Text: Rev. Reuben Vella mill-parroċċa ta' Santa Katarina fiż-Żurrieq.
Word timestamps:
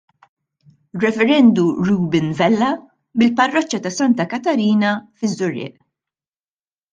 Rev. 1.01 1.19
Reuben 1.89 2.31
Vella 2.39 2.69
mill-parroċċa 3.23 3.81
ta' 3.85 3.93
Santa 3.99 4.27
Katarina 4.33 4.95
fiż-Żurrieq. 5.21 5.77